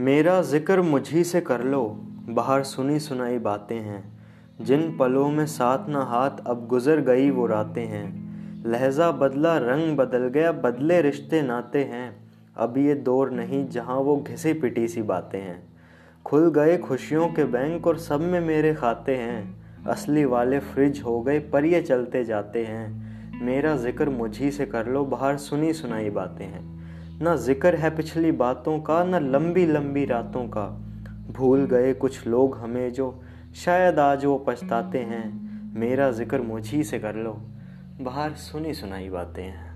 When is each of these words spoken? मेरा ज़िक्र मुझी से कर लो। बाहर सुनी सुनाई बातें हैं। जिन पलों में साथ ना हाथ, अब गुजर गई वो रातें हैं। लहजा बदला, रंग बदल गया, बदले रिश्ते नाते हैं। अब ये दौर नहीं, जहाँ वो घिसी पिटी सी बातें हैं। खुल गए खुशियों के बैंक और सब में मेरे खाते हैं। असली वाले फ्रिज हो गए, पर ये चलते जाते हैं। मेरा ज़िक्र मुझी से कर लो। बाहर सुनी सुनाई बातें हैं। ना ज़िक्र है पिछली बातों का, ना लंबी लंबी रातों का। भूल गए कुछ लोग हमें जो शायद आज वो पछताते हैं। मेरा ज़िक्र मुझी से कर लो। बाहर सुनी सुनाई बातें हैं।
मेरा 0.00 0.42
ज़िक्र 0.42 0.82
मुझी 0.82 1.24
से 1.24 1.40
कर 1.40 1.62
लो। 1.62 1.96
बाहर 2.28 2.62
सुनी 2.62 2.98
सुनाई 2.98 3.38
बातें 3.38 3.80
हैं। 3.80 4.18
जिन 4.60 4.96
पलों 4.96 5.30
में 5.30 5.46
साथ 5.46 5.88
ना 5.88 6.02
हाथ, 6.02 6.30
अब 6.46 6.66
गुजर 6.66 7.00
गई 7.00 7.30
वो 7.30 7.46
रातें 7.46 7.86
हैं। 7.86 8.30
लहजा 8.66 9.10
बदला, 9.10 9.56
रंग 9.58 9.96
बदल 9.96 10.28
गया, 10.28 10.52
बदले 10.52 11.02
रिश्ते 11.02 11.42
नाते 11.42 11.84
हैं। 11.84 12.30
अब 12.56 12.78
ये 12.78 12.94
दौर 12.94 13.30
नहीं, 13.30 13.68
जहाँ 13.68 13.96
वो 13.96 14.16
घिसी 14.16 14.52
पिटी 14.52 14.88
सी 14.88 15.02
बातें 15.02 15.40
हैं। 15.40 15.72
खुल 16.24 16.50
गए 16.50 16.78
खुशियों 16.78 17.28
के 17.28 17.44
बैंक 17.44 17.86
और 17.86 17.98
सब 17.98 18.20
में 18.20 18.40
मेरे 18.40 18.74
खाते 18.74 19.16
हैं। 19.16 19.64
असली 19.84 20.24
वाले 20.24 20.58
फ्रिज 20.58 21.02
हो 21.04 21.20
गए, 21.20 21.38
पर 21.38 21.64
ये 21.64 21.82
चलते 21.82 22.24
जाते 22.24 22.64
हैं। 22.64 23.10
मेरा 23.42 23.76
ज़िक्र 23.76 24.10
मुझी 24.10 24.50
से 24.50 24.66
कर 24.66 24.86
लो। 24.86 25.04
बाहर 25.04 25.36
सुनी 25.36 25.72
सुनाई 25.72 26.10
बातें 26.10 26.46
हैं। 26.46 26.79
ना 27.22 27.36
ज़िक्र 27.36 27.76
है 27.76 27.96
पिछली 27.96 28.32
बातों 28.32 28.80
का, 28.80 29.04
ना 29.04 29.18
लंबी 29.18 29.66
लंबी 29.66 30.04
रातों 30.04 30.44
का। 30.48 30.66
भूल 31.30 31.64
गए 31.64 31.92
कुछ 31.94 32.26
लोग 32.26 32.56
हमें 32.56 32.92
जो 32.92 33.22
शायद 33.54 33.98
आज 33.98 34.24
वो 34.24 34.38
पछताते 34.38 34.98
हैं। 34.98 35.24
मेरा 35.74 36.10
ज़िक्र 36.10 36.40
मुझी 36.40 36.84
से 36.84 36.98
कर 36.98 37.14
लो। 37.14 37.32
बाहर 38.00 38.32
सुनी 38.32 38.74
सुनाई 38.74 39.08
बातें 39.08 39.44
हैं। 39.44 39.70